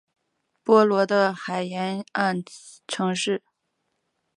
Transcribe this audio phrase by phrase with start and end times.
[0.63, 2.43] 波罗的海沿岸
[2.87, 3.43] 城市。